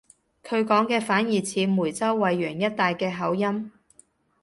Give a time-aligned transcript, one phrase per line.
[0.41, 3.71] 佢講嘅反而似梅州惠陽一帶嘅口音